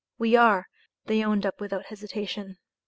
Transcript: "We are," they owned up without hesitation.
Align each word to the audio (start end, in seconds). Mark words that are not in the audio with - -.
"We 0.17 0.35
are," 0.35 0.65
they 1.05 1.23
owned 1.23 1.45
up 1.45 1.61
without 1.61 1.85
hesitation. 1.85 2.57